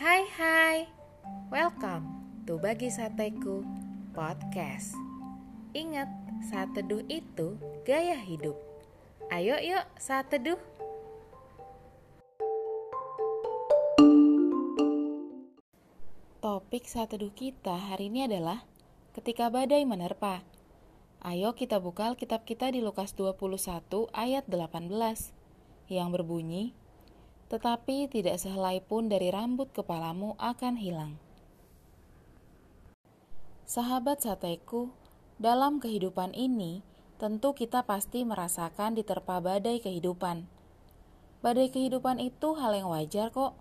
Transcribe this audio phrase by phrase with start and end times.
[0.00, 0.88] Hai hai,
[1.52, 2.08] welcome
[2.48, 3.60] to Bagi Sateku
[4.16, 4.96] Podcast.
[5.76, 6.08] Ingat,
[6.48, 8.56] saat teduh itu gaya hidup.
[9.28, 10.56] Ayo yuk saat teduh
[16.40, 18.64] Topik saat teduh kita hari ini adalah
[19.12, 20.40] Ketika badai menerpa.
[21.20, 23.36] Ayo kita buka Alkitab kita di Lukas 21
[24.16, 24.96] ayat 18
[25.92, 26.72] yang berbunyi,
[27.50, 31.18] Tetapi tidak sehelai pun dari rambut kepalamu akan hilang.
[33.66, 34.94] Sahabat sateku,
[35.38, 36.86] dalam kehidupan ini
[37.18, 40.46] tentu kita pasti merasakan diterpa badai kehidupan.
[41.42, 43.58] Badai kehidupan itu hal yang wajar kok.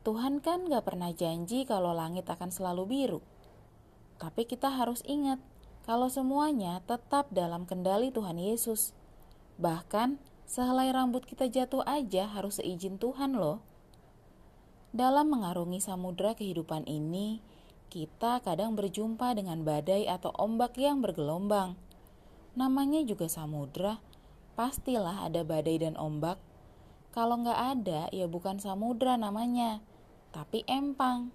[0.00, 3.20] Tuhan kan gak pernah janji kalau langit akan selalu biru.
[4.16, 5.40] Tapi kita harus ingat,
[5.84, 8.92] kalau semuanya tetap dalam kendali Tuhan Yesus.
[9.56, 13.62] Bahkan, sehelai rambut kita jatuh aja harus seizin Tuhan loh.
[14.90, 17.38] Dalam mengarungi samudera kehidupan ini,
[17.86, 21.78] kita kadang berjumpa dengan badai atau ombak yang bergelombang.
[22.58, 24.02] Namanya juga samudera,
[24.58, 26.42] pastilah ada badai dan ombak.
[27.14, 29.78] Kalau nggak ada, ya bukan samudera namanya,
[30.34, 31.30] tapi empang.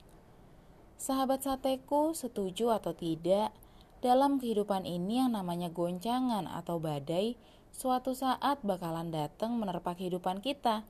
[1.00, 3.56] Sahabat sateku, setuju atau tidak,
[4.04, 7.40] dalam kehidupan ini yang namanya goncangan atau badai,
[7.76, 10.88] suatu saat bakalan datang menerpa kehidupan kita.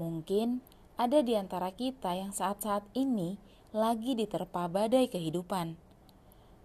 [0.00, 0.64] Mungkin
[0.96, 3.36] ada di antara kita yang saat-saat ini
[3.76, 5.76] lagi diterpa badai kehidupan.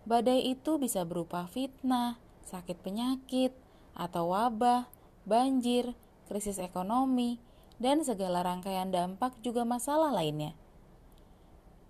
[0.08, 2.16] Badai itu bisa berupa fitnah,
[2.47, 3.52] sakit penyakit,
[3.91, 4.88] atau wabah,
[5.27, 5.91] banjir,
[6.31, 7.44] krisis ekonomi,
[7.83, 10.55] dan segala rangkaian dampak juga masalah lainnya.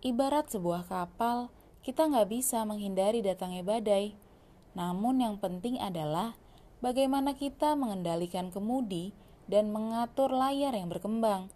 [0.02, 1.54] Ibarat sebuah kapal,
[1.86, 4.18] kita nggak bisa menghindari datangnya badai.
[4.74, 6.34] Namun yang penting adalah
[6.84, 9.16] bagaimana kita mengendalikan kemudi
[9.48, 11.48] dan mengatur layar yang berkembang.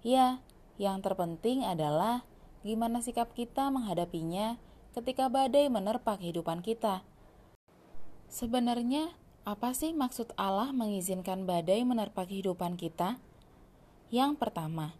[0.00, 0.40] Ya,
[0.80, 2.24] yang terpenting adalah
[2.64, 4.56] gimana sikap kita menghadapinya
[4.96, 7.04] ketika badai menerpa kehidupan kita.
[8.32, 9.12] Sebenarnya,
[9.44, 13.20] apa sih maksud Allah mengizinkan badai menerpa kehidupan kita?
[14.08, 14.96] Yang pertama,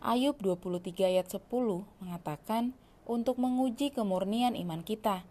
[0.00, 1.44] Ayub 23 ayat 10
[2.00, 2.72] mengatakan,
[3.02, 5.26] untuk menguji kemurnian iman kita.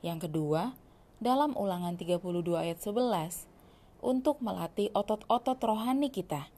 [0.00, 0.74] Yang kedua,
[1.22, 2.18] dalam ulangan 32
[2.58, 3.46] ayat 11,
[4.02, 6.50] untuk melatih otot-otot rohani kita.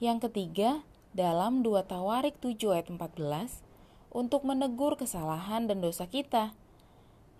[0.00, 0.80] Yang ketiga,
[1.12, 3.60] dalam 2 Tawarik 7 ayat 14,
[4.08, 6.56] untuk menegur kesalahan dan dosa kita.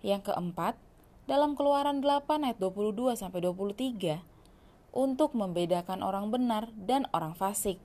[0.05, 0.77] Yang keempat,
[1.25, 4.21] dalam Keluaran 8 ayat 22 sampai 23,
[4.93, 7.81] untuk membedakan orang benar dan orang fasik.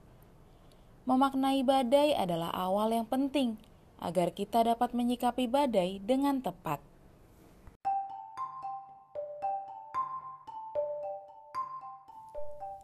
[1.09, 3.57] Memaknai badai adalah awal yang penting
[3.97, 6.92] agar kita dapat menyikapi badai dengan tepat.